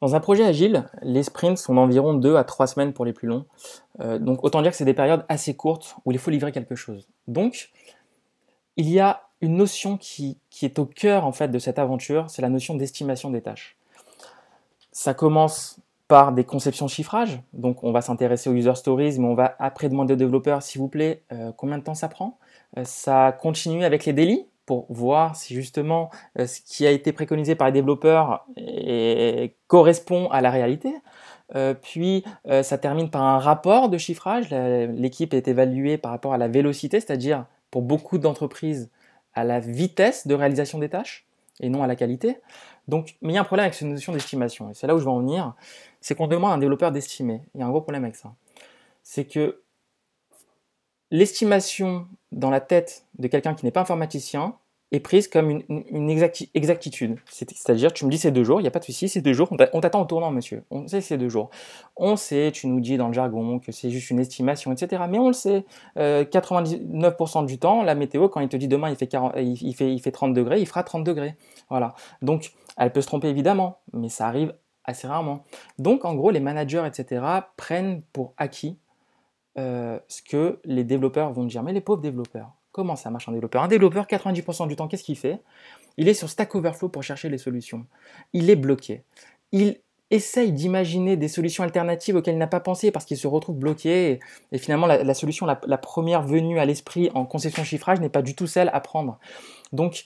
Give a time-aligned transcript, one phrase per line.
[0.00, 3.28] Dans un projet agile, les sprints sont d'environ 2 à 3 semaines pour les plus
[3.28, 3.44] longs.
[4.00, 6.74] Euh, donc autant dire que c'est des périodes assez courtes où il faut livrer quelque
[6.74, 7.06] chose.
[7.28, 7.70] Donc
[8.76, 12.42] il y a une notion qui, est au cœur en fait de cette aventure, c'est
[12.42, 13.76] la notion d'estimation des tâches.
[14.92, 15.78] Ça commence
[16.08, 19.88] par des conceptions chiffrage, donc on va s'intéresser aux user stories, mais on va après
[19.88, 22.38] demander aux développeurs, s'il vous plaît, euh, combien de temps ça prend?
[22.76, 27.12] Euh, ça continue avec les délits, pour voir si justement euh, ce qui a été
[27.12, 28.46] préconisé par les développeurs
[29.66, 30.94] correspond à la réalité.
[31.56, 34.48] Euh, puis euh, ça termine par un rapport de chiffrage.
[34.50, 38.90] L'équipe est évaluée par rapport à la vélocité, c'est-à-dire pour beaucoup d'entreprises
[39.34, 41.26] à la vitesse de réalisation des tâches
[41.58, 42.36] et non à la qualité.
[42.86, 45.00] Donc, mais il y a un problème avec cette notion d'estimation, et c'est là où
[45.00, 45.54] je vais en venir,
[46.00, 47.42] c'est qu'on demande à un développeur d'estimer.
[47.56, 48.32] Il y a un gros problème avec ça.
[49.02, 49.62] C'est que
[51.10, 54.54] l'estimation dans la tête de quelqu'un qui n'est pas informaticien
[54.92, 56.10] est prise comme une,
[56.54, 57.16] exactitude.
[57.30, 59.32] C'est-à-dire, tu me dis c'est deux jours, il n'y a pas de souci, c'est deux
[59.32, 60.64] jours, on t'attend au tournant, monsieur.
[60.70, 61.50] On sait c'est deux jours.
[61.96, 65.04] On sait, tu nous dis dans le jargon que c'est juste une estimation, etc.
[65.08, 65.64] Mais on le sait,
[65.96, 69.74] 99% euh, du temps, la météo, quand il te dit demain il fait, 40, il,
[69.74, 71.36] fait, il fait 30 degrés, il fera 30 degrés.
[71.68, 71.94] Voilà.
[72.20, 75.44] Donc, elle peut se tromper évidemment, mais ça arrive assez rarement.
[75.78, 77.22] Donc, en gros, les managers, etc.,
[77.56, 78.76] prennent pour acquis
[79.58, 81.62] euh, ce que les développeurs vont dire.
[81.62, 83.62] Mais les pauvres développeurs, comment ça marche un développeur?
[83.62, 85.40] Un développeur, 90% du temps, qu'est-ce qu'il fait?
[85.96, 87.86] Il est sur Stack Overflow pour chercher les solutions.
[88.32, 89.02] Il est bloqué.
[89.52, 93.56] Il essaye d'imaginer des solutions alternatives auxquelles il n'a pas pensé parce qu'il se retrouve
[93.56, 94.20] bloqué.
[94.52, 98.22] Et, finalement, la, solution la, la, première venue à l'esprit en conception chiffrage n'est pas
[98.22, 99.18] du tout celle à prendre.
[99.72, 100.04] Donc,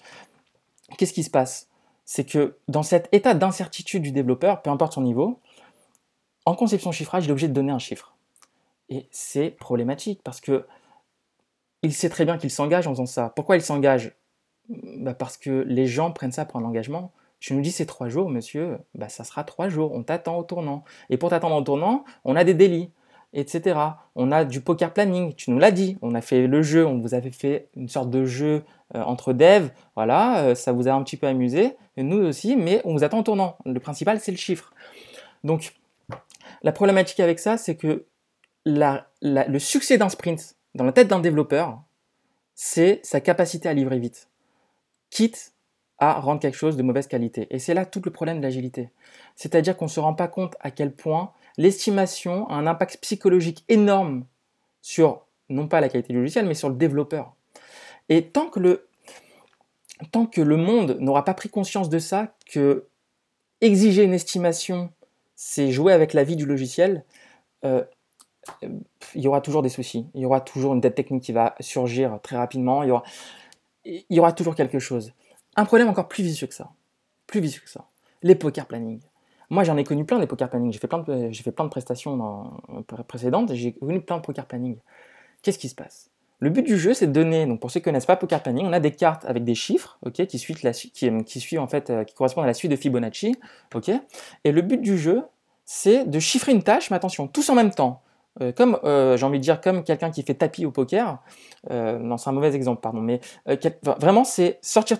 [0.99, 1.69] qu'est-ce qui se passe?
[2.05, 5.41] C'est que dans cet état d'incertitude du développeur, peu importe son niveau,
[6.45, 8.14] en conception chiffrage, il est obligé de donner un chiffre.
[8.89, 10.67] Et c'est problématique parce que
[11.83, 13.33] il sait très bien qu'il s'engage en faisant ça.
[13.37, 14.13] Pourquoi il s'engage?
[14.69, 17.13] Bah Parce que les gens prennent ça pour un engagement.
[17.41, 20.45] Tu nous dis c'est trois jours, monsieur, bah ça sera trois jours, on t'attend au
[20.45, 20.83] tournant.
[21.11, 22.91] Et pour t'attendre au tournant, on a des délits,
[23.35, 23.79] etc.
[24.15, 26.99] On a du poker planning, tu nous l'as dit, on a fait le jeu, on
[27.01, 30.93] vous avait fait une sorte de jeu euh, entre devs, voilà, euh, ça vous a
[30.93, 33.59] un petit peu amusé, nous aussi, mais on vous attend au tournant.
[33.67, 34.73] Le principal, c'est le chiffre.
[35.43, 35.75] Donc,
[36.63, 38.07] la problématique avec ça, c'est que
[38.65, 41.83] le succès d'un sprint dans la tête d'un développeur,
[42.55, 44.29] c'est sa capacité à livrer vite,
[45.11, 45.53] quitte
[45.99, 47.47] à rendre quelque chose de mauvaise qualité.
[47.51, 48.91] Et c'est là tout le problème de l'agilité.
[49.37, 53.65] C'est-à-dire qu'on ne se rend pas compte à quel point l'estimation a un impact psychologique
[53.69, 54.27] énorme
[54.83, 57.35] sur, non pas la qualité du logiciel, mais sur le développeur.
[58.09, 58.89] Et tant que le,
[60.11, 62.87] tant que le monde n'aura pas pris conscience de ça, que
[63.61, 64.93] exiger une estimation,
[65.37, 67.05] c'est jouer avec la vie du logiciel,
[67.65, 67.85] euh,
[68.63, 70.07] il y aura toujours des soucis.
[70.15, 72.83] Il y aura toujours une dette technique qui va surgir très rapidement.
[72.83, 73.03] Il y aura,
[73.85, 75.13] il y aura toujours quelque chose.
[75.57, 76.71] Un problème encore plus vicieux que ça.
[77.27, 77.87] Plus vicieux que ça.
[78.23, 79.01] Les poker planning.
[79.51, 80.73] Moi, j'en ai connu plein des poker planning.
[80.73, 82.57] J'ai fait plein de, fait plein de prestations dans,
[83.07, 84.77] précédentes j'ai connu plein de poker planning.
[85.43, 86.11] Qu'est-ce qui se passe?
[86.41, 88.43] Le but du jeu, c'est de donner, donc pour ceux qui ne connaissent pas poker
[88.43, 91.69] planning, on a des cartes avec des chiffres, qui suivent la qui, qui suivent en
[91.69, 93.37] fait, euh, qui correspondent à la suite de Fibonacci.
[94.45, 95.23] Et le but du jeu,
[95.65, 98.03] c'est de chiffrer une tâche, mais attention, tous en même temps.
[98.41, 101.19] Euh, comme euh, j'ai envie de dire comme quelqu'un qui fait tapis au poker,
[101.71, 103.21] euh, non c'est un mauvais exemple pardon, mais
[103.85, 104.99] vraiment c'est sortir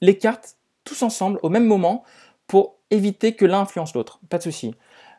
[0.00, 2.04] les cartes tous ensemble au même moment
[2.46, 4.74] pour éviter que l'un influence l'autre, pas de souci.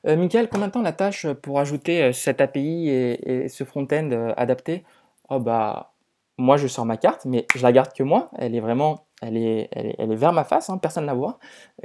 [0.08, 4.84] Michael, combien de temps la tâche pour ajouter cette API et, ce front-end adapté?
[5.30, 5.94] Oh bah
[6.38, 9.36] moi je sors ma carte, mais je la garde que moi, elle est vraiment elle
[9.38, 11.40] est, elle est, vers ma face, hein, personne ne la voit.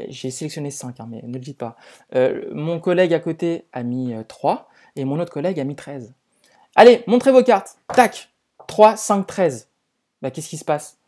[0.08, 1.76] J'ai sélectionné 5, hein, mais ne le dites pas.
[2.52, 6.14] mon collègue à côté a mis 3 et mon autre collègue a mis 13.
[6.76, 7.78] Allez, montrez vos cartes.
[7.94, 8.30] Tac
[8.66, 9.68] 3, 5, 13.
[10.22, 10.98] Bah, qu'est-ce qui se passe?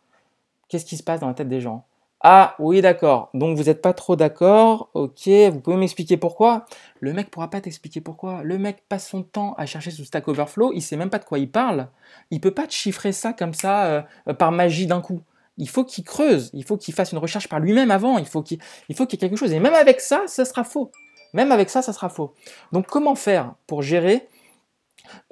[0.68, 1.84] Qu'est-ce qui se passe dans la tête des gens?
[2.24, 3.30] Ah, oui, d'accord.
[3.34, 4.90] Donc vous n'êtes pas trop d'accord.
[4.94, 6.66] Ok, vous pouvez m'expliquer pourquoi?
[7.00, 8.42] Le mec pourra pas t'expliquer pourquoi.
[8.44, 10.72] Le mec passe son temps à chercher sous Stack Overflow.
[10.72, 11.88] Il sait même pas de quoi il parle.
[12.30, 15.22] Il peut pas te chiffrer ça comme ça euh, par magie d'un coup.
[15.58, 16.50] Il faut qu'il creuse.
[16.54, 18.18] Il faut qu'il fasse une recherche par lui-même avant.
[18.18, 19.52] Il faut qu'il qu y ait quelque chose.
[19.52, 20.92] Et même avec ça, ça sera faux.
[21.32, 22.34] Même avec ça, ça sera faux.
[22.72, 24.28] Donc comment faire pour gérer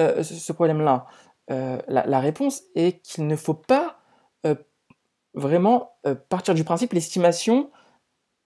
[0.00, 1.06] euh, ce problème-là?
[1.50, 3.98] Euh, la, réponse est qu'il ne faut pas
[4.46, 4.54] euh,
[5.34, 5.94] vraiment
[6.28, 7.70] partir du principe l'estimation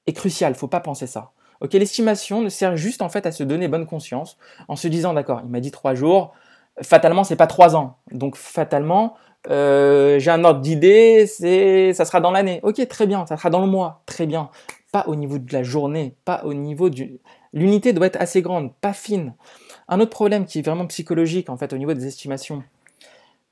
[0.06, 1.32] est cruciale, il ne faut pas penser ça.
[1.72, 4.36] L'estimation ne sert juste en fait à se donner bonne conscience
[4.68, 6.34] en se disant d'accord, il m'a dit trois jours,
[6.82, 9.14] fatalement c'est pas trois ans, donc fatalement
[9.48, 12.60] j'ai un ordre d'idée, ça sera dans l'année.
[12.62, 14.50] Ok, très bien, ça sera dans le mois, très bien.
[14.92, 17.20] Pas au niveau de la journée, pas au niveau du
[17.54, 19.32] L'unité doit être assez grande, pas fine.
[19.88, 22.62] Un autre problème qui est vraiment psychologique en fait au niveau des estimations,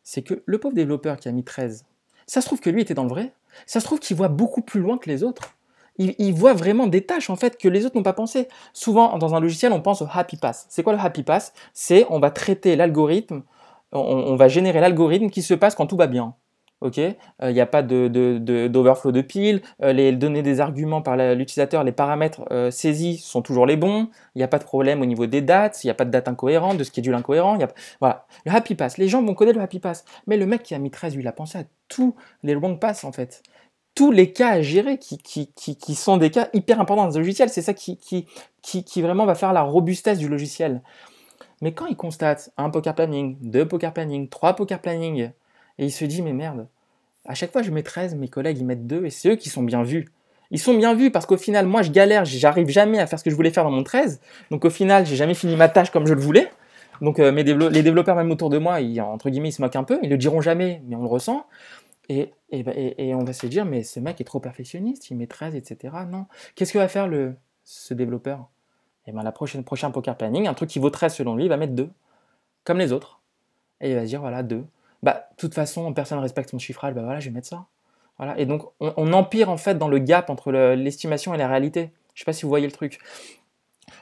[0.03, 1.85] c'est que le pauvre développeur qui a mis 13,
[2.27, 3.33] ça se trouve que lui était dans le vrai,
[3.65, 5.55] ça se trouve qu'il voit beaucoup plus loin que les autres.
[5.99, 8.49] il, voit vraiment des tâches en fait que les autres n'ont pas pensé.
[8.73, 10.67] Souvent dans un logiciel, on pense au happy pass.
[10.69, 11.53] C'est quoi le happy pass?
[11.73, 13.43] C'est on va traiter l'algorithme,
[13.93, 16.35] on, va générer l'algorithme qui se passe quand tout va bien.
[16.83, 21.17] Ok, il n'y a pas d'overflow de, de, piles, euh, les données des arguments par
[21.17, 25.01] l'utilisateur, les paramètres euh, saisis sont toujours les bons, il n'y a pas de problème
[25.01, 27.63] au niveau des dates, il n'y a pas de date incohérente, de schedule incohérent, y
[27.63, 27.69] a,
[28.01, 28.27] voilà.
[28.45, 30.81] Le happy pass, les gens vont connaître le happy pass, mais le mec qui a
[30.81, 33.43] mis 13, lui, il a pensé à tous les wrong pass en fait
[33.95, 37.17] tous les cas à gérer qui, qui, qui, qui, sont des cas hyper importants dans
[37.17, 37.51] un logiciel.
[37.51, 38.27] C'est ça qui, qui,
[38.63, 40.81] qui, vraiment va faire la robustesse du logiciel.
[41.61, 45.31] Mais quand il constate un poker planning, deux poker planning, trois poker planning,
[45.79, 46.69] et il se dit, mais merde,
[47.27, 49.49] à chaque fois je mets 13, mes collègues ils mettent 2, et c'est eux qui
[49.49, 50.07] sont bien vus.
[50.51, 53.25] Ils sont bien vus parce qu'au final, moi je galère, j'arrive jamais à faire ce
[53.25, 54.21] que je voulais faire dans mon 13.
[54.51, 56.51] Donc au final, j'ai jamais fini ma tâche comme je le voulais.
[57.01, 59.85] Donc euh, mes les développeurs même autour de moi, entre guillemets, ils se moquent un
[59.85, 59.99] peu.
[60.03, 61.47] Ils le diront jamais, mais on le ressent.
[62.09, 65.55] Et, et, on va se dire, mais ce mec est trop perfectionniste, il met 13,
[65.55, 65.95] etc.
[66.11, 66.27] Non.
[66.55, 67.35] Qu'est-ce que va faire le,
[67.65, 68.51] ce développeur?
[69.07, 71.45] Et eh ben la prochaine prochain poker planning, un truc qui vaut 13 selon lui,
[71.45, 71.89] il va mettre 2,
[72.65, 73.21] comme les autres.
[73.81, 74.65] Et il va se dire, voilà, 2.
[75.03, 77.67] Bah, de toute façon, personne ne respecte son chiffrage, bah voilà, je vais mettre ça.
[78.19, 78.39] Voilà.
[78.39, 81.93] Et donc, on, on empire en fait dans le gap entre l'estimation et la réalité.
[82.15, 83.01] Je sais pas si vous voyez le truc.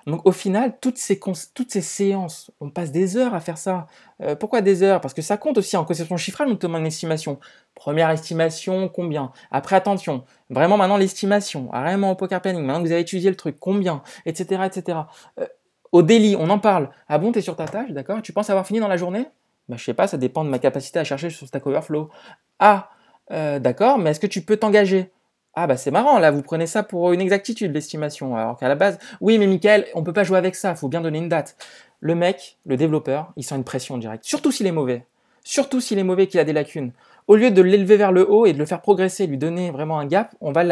[0.06, 1.19] Donc au final, toutes ces,
[1.55, 3.87] toutes ces séances, on passe des heures à faire ça.
[4.23, 5.00] Euh, pourquoi des heures?
[5.00, 7.38] Parce que ça compte aussi en conception chiffrage, notamment une estimation.
[7.75, 9.32] Première estimation, combien?
[9.50, 13.37] Après, attention, vraiment maintenant l'estimation, vraiment au poker planning, maintenant que vous avez étudié le
[13.37, 14.02] truc, combien?
[14.26, 14.62] Etc.
[14.64, 14.99] etc.
[15.38, 15.47] Euh,
[15.93, 16.91] au délit, on en parle.
[17.08, 18.23] Ah bon, t'es sur ta tâche, d'accord?
[18.23, 19.26] Tu penses avoir fini dans la journée?
[19.71, 22.11] Bah, Je sais pas, ça dépend de ma capacité à chercher sur Stack Overflow.
[22.59, 22.91] Ah,
[23.31, 25.11] euh, d'accord, mais est-ce que tu peux t'engager?
[25.55, 28.77] Ah bah c'est marrant, là vous prenez ça pour une exactitude, l'estimation, alors qu'à la
[28.77, 31.29] base, oui mais Michael, on peut pas jouer avec ça, il faut bien donner une
[31.29, 31.57] date.
[31.99, 35.07] Le mec, le développeur, il sent une pression directe, surtout s'il est mauvais,
[35.43, 36.93] surtout s'il est mauvais, qu'il a des lacunes.
[37.31, 40.00] Au lieu de l'élever vers le haut et de le faire progresser, lui donner vraiment
[40.00, 40.65] un gap, on va,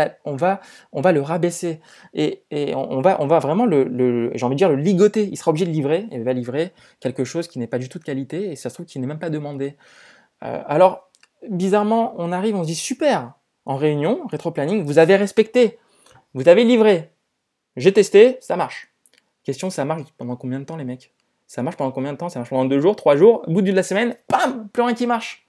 [1.12, 1.81] le rabaisser
[2.14, 2.43] et,
[2.75, 5.28] on, va, vraiment le, j'ai envie ligoter.
[5.31, 8.00] Il sera obligé de livrer il va livrer quelque chose qui n'est pas du tout
[8.00, 9.76] de qualité et ça se trouve qu'il n'est même pas demandé.
[10.43, 11.08] Euh, alors
[11.49, 13.34] bizarrement, on arrive, on se dit super,
[13.64, 15.78] en réunion, rétro-planning, vous avez respecté,
[16.34, 17.12] vous avez livré.
[17.76, 18.93] J'ai testé, ça marche.
[19.44, 21.14] Question, ça marche pendant combien de temps les mecs?
[21.46, 22.31] Ça marche pendant combien de temps?
[22.31, 24.94] Ça marche pendant deux jours, trois jours, au bout de la semaine, bam, plus rien
[24.94, 25.48] qui marche.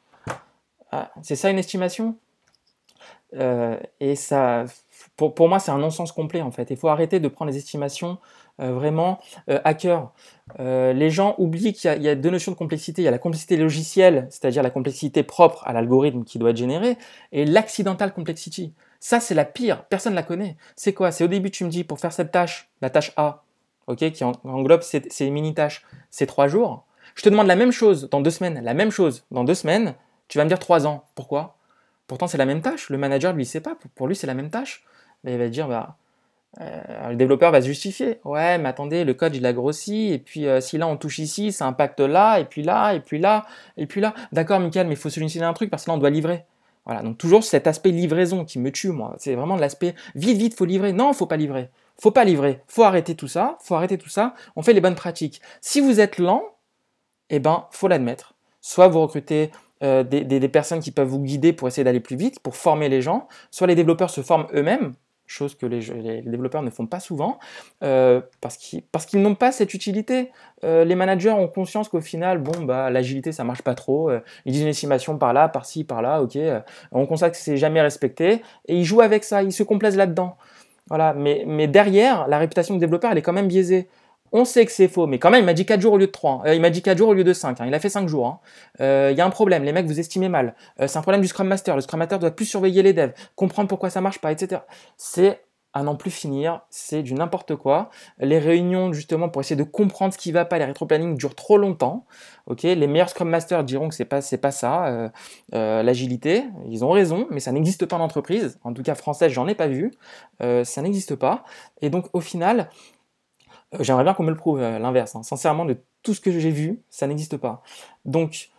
[0.91, 2.17] Ah, c'est ça une estimation?
[3.35, 4.65] Euh, Et ça,
[5.15, 6.69] pour, pour moi, c'est un non-sens complet en fait.
[6.71, 8.17] Il faut arrêter de prendre les estimations
[8.59, 9.19] euh, vraiment
[9.49, 10.13] euh, à cœur.
[10.57, 13.03] Les gens oublient qu'il y, a deux notions de complexité.
[13.03, 16.57] Il y a la complexité logicielle, c'est-à-dire la complexité propre à l'algorithme qui doit être
[16.57, 16.97] généré,
[17.31, 18.73] et l'accidental complexity.
[18.99, 19.85] Ça, c'est la pire.
[19.85, 20.57] Personne ne la connaît.
[20.75, 21.11] C'est quoi?
[21.11, 23.43] C'est au début, tu me dis, pour faire cette tâche, la tâche A,
[23.95, 26.85] qui englobe ces, ces mini-tâches, c'est trois jours.
[27.15, 29.95] Je te demande la même chose dans deux semaines, la même chose dans deux semaines,
[30.29, 31.03] tu vas me dire trois ans.
[31.15, 31.57] Pourquoi?
[32.07, 32.89] Pourtant, c'est la même tâche.
[32.89, 33.77] Le manager, lui, sait pas.
[33.95, 34.83] Pour lui, c'est la même tâche.
[35.23, 35.97] Mais il va dire, bah,
[36.61, 38.19] euh, le développeur va se justifier.
[38.23, 41.19] Ouais, mais attendez, le code il a grossi, et puis euh, si là on touche
[41.19, 43.45] ici, ça impacte là, et puis là, et puis là,
[43.77, 44.13] et puis là.
[44.31, 46.45] D'accord, Michael, mais il faut solutionner un truc parce que là on doit livrer.
[46.85, 49.15] Voilà, donc toujours cet aspect livraison qui me tue, moi.
[49.19, 50.91] C'est vraiment l'aspect vite, vite, faut livrer.
[50.91, 51.69] Non, faut pas livrer.
[52.01, 52.61] Faut pas livrer.
[52.67, 53.57] Faut arrêter tout ça.
[53.61, 54.33] Faut arrêter tout ça.
[54.55, 55.41] On fait les bonnes pratiques.
[55.61, 56.43] Si vous êtes lent,
[57.29, 58.33] eh ben, faut l'admettre.
[58.61, 59.51] Soit vous recrutez
[59.83, 63.01] euh, des, personnes qui peuvent vous guider pour essayer d'aller plus vite, pour former les
[63.01, 63.27] gens.
[63.51, 64.93] Soit les développeurs se forment eux-mêmes
[65.31, 67.37] chose que les, développeurs ne font pas souvent,
[67.83, 70.31] euh, parce qu'ils n'ont pas cette utilité.
[70.63, 74.09] Euh, les managers ont conscience qu'au final, bon, bah, l'agilité, ça marche pas trop.
[74.45, 76.35] Ils disent une estimation par là, par-ci, par-là, ok.
[76.91, 80.35] on constate que c'est jamais respecté, et ils jouent avec ça, ils se complaisent là-dedans.
[80.87, 83.87] Voilà, mais, mais derrière, la réputation du développeur, elle est quand même biaisée.
[84.31, 86.07] On sait que c'est faux, mais quand même, il m'a dit 4 jours au lieu
[86.07, 86.43] de 3.
[86.45, 87.59] Euh, il m'a dit 4 jours au lieu de 5.
[87.59, 87.65] Hein.
[87.67, 88.27] Il a fait 5 jours.
[88.27, 88.39] Hein.
[88.81, 90.55] Euh, il y a un problème, les mecs, vous estimez mal.
[90.79, 91.75] Euh, c'est un problème du Scrum Master.
[91.75, 94.61] Le Scrum Master doit plus surveiller les devs, comprendre pourquoi ça marche pas, etc.
[94.97, 97.91] C'est à n'en plus finir, c'est du n'importe quoi.
[98.17, 101.59] Les réunions, justement, pour essayer de comprendre ce qui va pas, les rétro-planning durent trop
[101.59, 102.05] longtemps.
[102.47, 105.11] Ok, les meilleurs Scrum Masters diront que c'est pas, c'est pas ça,
[105.51, 106.45] l'agilité.
[106.67, 108.57] Ils ont raison, mais ça n'existe pas en entreprise.
[108.63, 109.91] En tout cas, française, j'en ai pas vu.
[110.39, 111.43] ça n'existe pas.
[111.83, 112.71] Et donc, au final,
[113.79, 115.15] j'aimerais bien qu'on me le prouve, euh, l'inverse.
[115.15, 115.23] Hein.
[115.23, 117.63] Sincèrement, de tout ce que j'ai vu, ça n'existe pas.
[118.05, 118.49] Donc,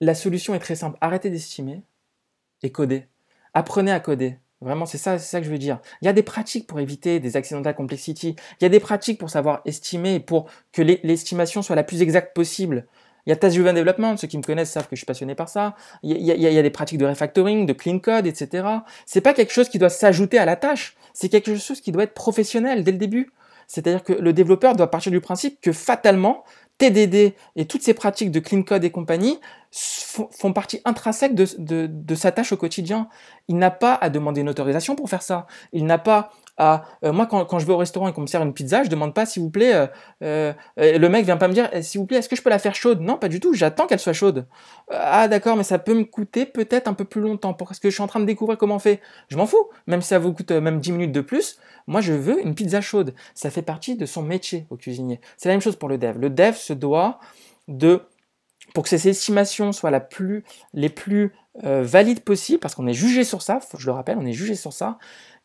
[0.00, 0.96] la solution est très simple.
[1.00, 1.82] Arrêtez d'estimer
[2.62, 3.06] et codez.
[3.54, 4.38] Apprenez à coder.
[4.60, 5.78] Vraiment, c'est ça, c'est ça que je veux dire.
[6.02, 8.34] Il y a des pratiques pour éviter des accidental complexity.
[8.60, 12.34] Il y a des pratiques pour savoir estimer pour que l'estimation soit la plus exacte
[12.34, 12.86] possible.
[13.26, 15.34] Il y a Task Driven Development, ceux qui me connaissent savent que je suis passionné
[15.34, 15.76] par ça.
[16.02, 18.66] Il y, a, il y a des pratiques de refactoring, de clean code, etc.
[19.06, 20.96] C'est pas quelque chose qui doit s'ajouter à la tâche.
[21.12, 23.30] C'est quelque chose qui doit être professionnel dès le début.
[23.68, 26.42] C'est-à-dire que le développeur doit partir du principe que fatalement,
[26.78, 29.38] TDD et toutes ces pratiques de clean code et compagnie
[29.72, 33.08] font partie intrinsèque de, de, de sa tâche au quotidien.
[33.48, 35.46] Il n'a pas à demander une autorisation pour faire ça.
[35.72, 38.52] Il n'a pas Euh, moi, quand, je vais au restaurant et qu'on me sert une
[38.52, 39.86] pizza, je demande pas, s'il vous plaît, euh,
[40.78, 42.50] euh, le mec vient pas me dire, eh, s'il vous plaît, est-ce que je peux
[42.50, 43.00] la faire chaude?
[43.00, 44.46] Non, pas du tout, j'attends qu'elle soit chaude.
[44.90, 47.94] ah d'accord, mais ça peut me coûter peut-être un peu plus longtemps, parce que je
[47.94, 49.00] suis en train de découvrir comment on fait.
[49.28, 52.12] Je m'en fous, même si ça vous coûte même 10 minutes de plus, moi je
[52.12, 53.14] veux une pizza chaude.
[53.34, 55.20] Ça fait partie de son métier au cuisinier.
[55.36, 56.18] C'est la même chose pour le dev.
[56.18, 57.20] Le dev se doit
[57.68, 58.02] de
[58.74, 59.90] pour que ces estimations soient
[60.74, 64.32] les plus valides possibles, parce qu'on est jugé sur ça, je le rappelle, on est
[64.32, 64.98] jugé sur ça,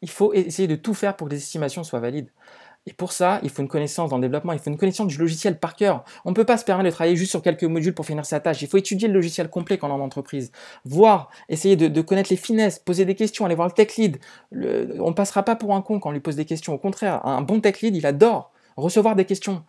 [0.04, 2.28] il faut essayer de tout faire pour que les estimations soient valides.
[2.86, 5.18] Et pour ça, il faut une connaissance dans le développement, il faut une connaissance du
[5.18, 6.04] logiciel par cœur.
[6.26, 8.42] On ne peut pas se permettre de travailler juste sur quelques modules pour finir sa
[8.42, 8.62] tâche.
[8.62, 10.52] Il faut étudier le logiciel complet quand on est en entreprise.
[10.84, 14.18] Voir, essayer de, connaître les finesses, poser des questions, aller voir le tech lead.
[14.52, 14.58] on
[15.10, 16.74] ne passera pas pour un con quand on lui pose des questions.
[16.74, 19.64] Au contraire, un bon tech lead, il adore recevoir des questions.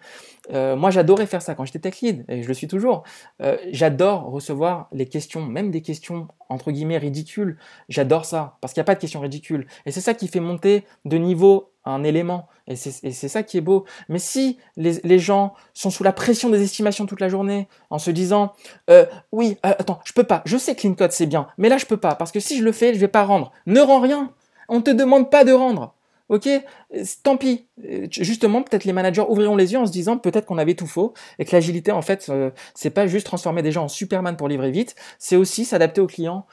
[0.53, 3.05] Euh, moi, j'adorais faire ça quand j'étais tech lead, et je le suis toujours.
[3.43, 7.59] Euh, j'adore recevoir les questions, même des questions entre guillemets ridicules.
[7.89, 9.67] J'adore ça, parce qu'il n'y a pas de questions ridicules.
[9.87, 12.49] Et c'est ça qui fait monter de niveau un élément.
[12.67, 13.85] Et c'est ça qui est beau.
[14.09, 18.11] Mais si les, gens sont sous la pression des estimations toute la journée, en se
[18.11, 18.53] disant
[18.89, 21.77] euh, Oui, attends, je peux pas, je sais que Clean Code c'est bien, mais là
[21.77, 23.53] je peux pas, parce que si je le fais, je vais pas rendre.
[23.67, 24.33] Ne rends rien.
[24.69, 25.95] On ne te demande pas de rendre.
[26.31, 26.49] Ok,
[27.23, 27.69] tant pis.
[28.11, 31.13] Justement, peut-être les managers ouvriront les yeux en se disant peut-être qu'on avait tout faux
[31.39, 34.49] et que l'agilité, en fait, euh, c'est pas juste transformer des gens en Superman pour
[34.49, 36.47] livrer vite, c'est aussi s'adapter aux clients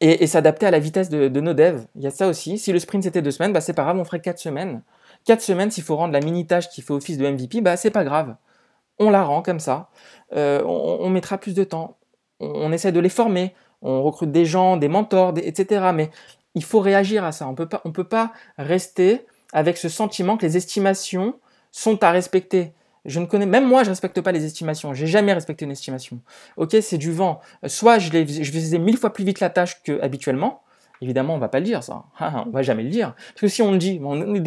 [0.00, 1.86] et, s'adapter à la vitesse de, nos devs.
[1.94, 2.58] Il y a ça aussi.
[2.58, 4.82] Si le sprint c'était deux semaines, bah c'est pas grave, on ferait quatre semaines.
[5.24, 7.92] Quatre semaines, s'il faut rendre la mini tâche qui fait office de MVP, bah c'est
[7.92, 8.34] pas grave.
[8.98, 9.90] On la rend comme ça.
[10.34, 11.98] Euh, on, mettra plus de temps.
[12.40, 13.54] On, essaie de les former.
[13.80, 15.90] On recrute des gens, des mentors, etc.
[15.94, 16.10] Mais
[16.54, 17.48] il faut réagir à ça.
[17.48, 21.34] On peut pas, on peut pas rester avec ce sentiment que les estimations
[21.70, 22.72] sont à respecter.
[23.04, 24.94] Je ne connais, même moi, je respecte pas les estimations.
[24.94, 26.20] J'ai jamais respecté une estimation.
[26.56, 27.40] Ok, c'est du vent.
[27.66, 30.62] Soit je, je faisais mille fois plus vite la tâche que habituellement.
[31.00, 32.04] Évidemment, on va pas le dire, ça.
[32.20, 33.14] on va jamais le dire.
[33.16, 34.40] Parce que si on le dit, on est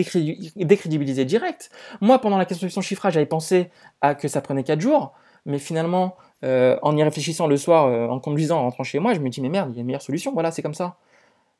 [0.55, 1.69] décrédibilisé direct.
[1.99, 3.69] Moi, pendant la construction chiffrage, j'avais pensé
[3.99, 5.13] à que ça prenait 4 jours.
[5.45, 9.13] Mais finalement, euh, en y réfléchissant le soir, euh, en conduisant, en rentrant chez moi,
[9.13, 10.31] je me dis, mais merde, il y a une meilleure solution.
[10.31, 10.95] Voilà, c'est comme ça.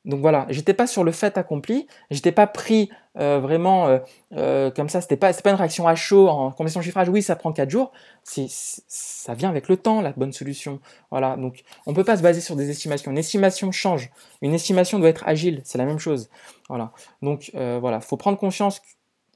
[0.05, 3.99] Donc voilà, j'étais pas sur le fait accompli, j'étais pas pris euh, vraiment euh,
[4.33, 7.35] euh, comme ça, c'était pas, pas une réaction à chaud en conversion chiffrage, oui ça
[7.35, 7.91] prend 4 jours,
[8.23, 10.79] ça vient avec le temps la bonne solution.
[11.09, 14.99] Voilà, donc on peut pas se baser sur des estimations, une estimation change, une estimation
[14.99, 16.29] doit être agile, c'est la même chose.
[16.69, 16.91] Voilà,
[17.23, 18.81] donc voilà, faut prendre conscience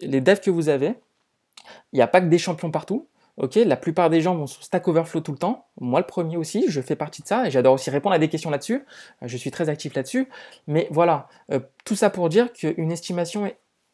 [0.01, 0.93] les devs que vous avez,
[1.93, 3.07] il n'y a pas que des champions partout,
[3.39, 5.65] Ok, la plupart des gens vont sur Stack Overflow tout le temps.
[5.79, 8.27] Moi, le premier aussi, je fais partie de ça et j'adore aussi répondre à des
[8.27, 8.83] questions là-dessus.
[9.23, 10.27] Euh, je suis très actif là-dessus.
[10.67, 13.49] Mais voilà, euh, tout ça pour dire qu'une estimation,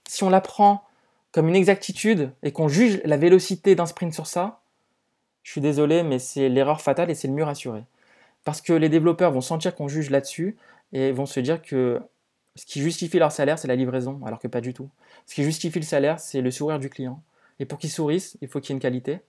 [0.08, 0.84] si on la prend
[1.32, 4.62] comme une exactitude et qu'on juge la vélocité d'un sprint sur ça,
[5.44, 7.84] je suis désolé, mais c'est l'erreur fatale et c'est le mur assuré.
[8.46, 10.58] Parce que les développeurs vont sentir qu'on juge là-dessus
[10.92, 12.02] et vont se dire que
[12.56, 14.90] ce qui justifie leur salaire, c'est la livraison, alors que pas du tout.
[15.28, 17.22] Ce qui justifie le salaire, c'est le sourire du client.
[17.60, 19.20] Et pour qu'il sourisse, il faut qu'il y ait une qualité.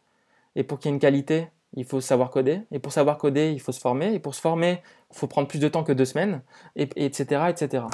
[0.56, 2.62] Et pour qu'il y ait une qualité, il faut savoir coder.
[2.72, 4.12] Et pour savoir coder, il faut se former.
[4.14, 4.82] Et pour se former,
[5.12, 6.42] il faut prendre plus de temps que deux semaines,
[6.74, 7.84] et, etc., etc.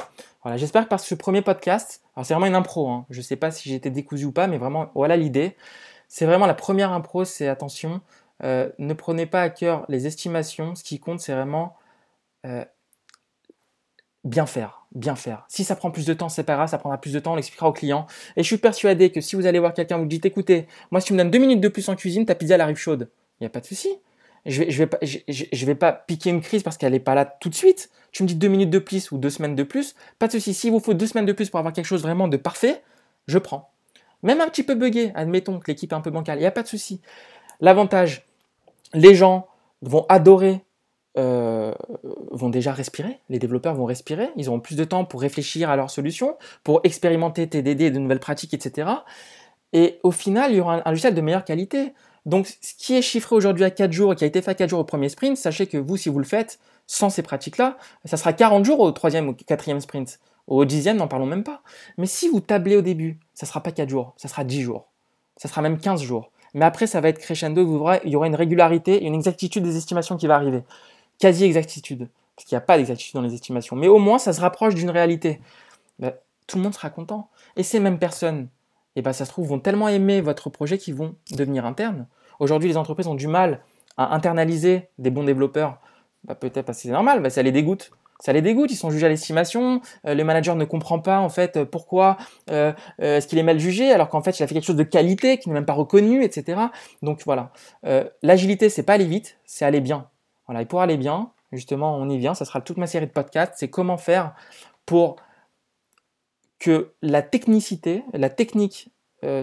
[0.42, 3.22] Voilà, j'espère que par ce premier podcast, alors c'est vraiment une impro, hein, je ne
[3.22, 5.56] sais pas si j'ai été décousu ou pas, mais vraiment, voilà l'idée.
[6.08, 8.00] C'est vraiment la première impro, c'est attention,
[8.42, 11.76] euh, ne prenez pas à cœur les estimations, ce qui compte, c'est vraiment
[12.46, 12.64] euh,
[14.24, 15.44] bien faire, bien faire.
[15.48, 17.36] Si ça prend plus de temps, c'est pas grave, ça prendra plus de temps, on
[17.36, 18.06] l'expliquera au client.
[18.36, 21.08] Et je suis persuadé que si vous allez voir quelqu'un, vous dites, écoutez, moi si
[21.08, 23.10] tu me donnes deux minutes de plus en cuisine, ta pizza elle arrive chaude.
[23.40, 23.88] Il n'y a pas de souci.
[24.44, 27.24] Je vais, vais pas, je, vais pas piquer une crise parce qu'elle n'est pas là
[27.24, 27.90] tout de suite.
[28.10, 30.52] Tu me dis deux minutes de plus ou deux semaines de plus, pas de souci.
[30.52, 32.82] S'il vous faut deux semaines de plus pour avoir quelque chose vraiment de parfait,
[33.28, 33.70] je prends.
[34.22, 36.52] Même un petit peu buggé, admettons que l'équipe est un peu bancale, il n'y a
[36.52, 37.00] pas de souci.
[37.60, 38.26] L'avantage,
[38.94, 39.46] les gens
[39.80, 40.64] vont adorer
[41.18, 41.74] euh,
[42.30, 45.76] vont déjà respirer, les développeurs vont respirer, ils auront plus de temps pour réfléchir à
[45.76, 48.88] leurs solutions, pour expérimenter TDD, de nouvelles pratiques, etc.
[49.74, 51.92] Et au final, il y aura un, logiciel de meilleure qualité.
[52.24, 54.54] Donc, ce qui est chiffré aujourd'hui à 4 jours et qui a été fait à
[54.54, 57.76] 4 jours au premier sprint, sachez que vous, si vous le faites sans ces pratiques-là,
[58.06, 60.18] ça sera 40 jours au troisième ou quatrième sprint.
[60.46, 61.62] Au dixième, n'en parlons même pas.
[61.98, 64.88] Mais si vous tablez au début, ça sera pas 4 jours, ça sera 10 jours.
[65.36, 66.30] Ça sera même 15 jours.
[66.54, 67.62] Mais après, ça va être crescendo,
[68.04, 70.62] il y aura une régularité, une exactitude des estimations qui va arriver
[71.18, 74.40] quasi-exactitude, parce qu'il n'y a pas d'exactitude dans les estimations, mais au moins ça se
[74.40, 75.40] rapproche d'une réalité.
[75.98, 76.12] Ben,
[76.46, 77.30] tout le monde sera content.
[77.56, 78.48] Et ces mêmes personnes,
[78.96, 82.06] eh ben, ça se trouve, vont tellement aimer votre projet qu'ils vont devenir internes.
[82.40, 83.60] Aujourd'hui, les entreprises ont du mal
[83.96, 85.78] à internaliser des bons développeurs,
[86.24, 87.92] bah, peut-être parce que c'est normal, bah, ça les dégoûte.
[88.22, 91.28] Ça les dégoûte, ils sont jugés à l'estimation, euh, le manager ne comprend pas en
[91.28, 92.18] fait euh, pourquoi
[92.52, 94.84] euh, est-ce qu'il est mal jugé alors qu'en fait il a fait quelque chose de
[94.84, 96.60] qualité qui n'est même pas reconnu, etc.
[97.02, 97.50] Donc voilà,
[98.22, 100.06] l'agilité c'est pas aller vite, c'est aller bien.
[100.60, 103.54] Et pour aller bien, justement on y vient, ça sera toute ma série de podcasts,
[103.56, 104.34] c'est comment faire
[104.86, 105.16] pour
[106.58, 108.90] que la technicité, la technique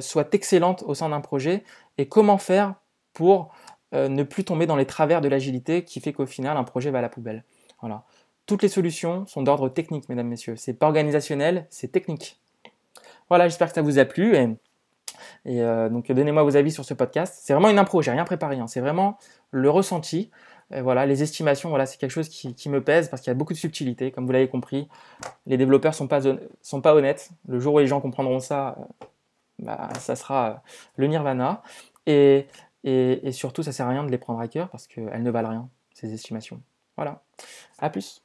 [0.02, 1.64] soit excellente au sein d'un projet
[1.98, 2.76] et comment faire
[3.14, 3.54] pour
[3.94, 7.00] ne plus tomber dans les travers de l'agilité qui fait qu'au final un projet va
[7.00, 7.44] à la poubelle.
[7.82, 8.04] Voilà.
[8.50, 10.56] Toutes les solutions sont d'ordre technique, mesdames, messieurs.
[10.56, 12.40] C'est pas organisationnel, c'est technique.
[13.30, 14.36] Voilà, j'espère que ça vous a plu.
[15.46, 17.42] Et, euh, donc, donnez-moi vos avis sur ce podcast.
[17.44, 18.58] C'est vraiment une impro, j'ai rien préparé.
[18.58, 18.66] Hein.
[18.66, 19.20] C'est vraiment
[19.52, 20.32] le ressenti.
[20.72, 23.54] Voilà, les estimations, voilà, c'est quelque chose qui, me pèse parce qu'il y a beaucoup
[23.54, 24.88] de subtilité, comme vous l'avez compris.
[25.48, 26.22] Les développeurs sont pas
[26.62, 27.32] sont pas honnêtes.
[27.48, 29.06] Le jour où les gens comprendront ça, euh,
[29.60, 30.62] bah, ça sera
[30.96, 31.64] le nirvana.
[32.06, 32.48] Et,
[32.84, 35.50] et, surtout, ça sert à rien de les prendre à cœur parce qu'elles ne valent
[35.50, 36.62] rien, ces estimations.
[36.96, 37.24] Voilà.
[37.80, 38.22] À plus.